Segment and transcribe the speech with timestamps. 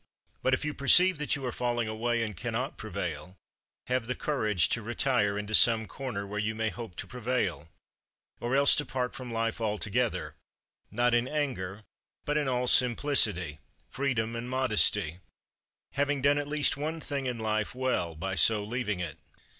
[0.41, 3.37] But if you perceive that you are falling away, and cannot prevail;
[3.85, 7.69] have the courage to retire into some corner where you may hope to prevail,
[8.39, 10.33] or else depart from life altogether,
[10.89, 11.83] not in anger
[12.25, 13.59] but in all simplicity,
[13.91, 15.19] freedom, and modesty,
[15.93, 19.19] having done at least one thing in life well, by so leaving it.